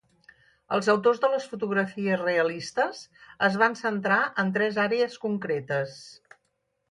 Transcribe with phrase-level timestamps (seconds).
[0.75, 3.01] Els autors de les fotografies realistes
[3.49, 5.97] es van centrar en tres àrees concretes.